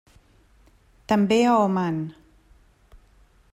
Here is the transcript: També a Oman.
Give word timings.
També 1.13 1.37
a 1.49 1.53
Oman. 1.67 2.01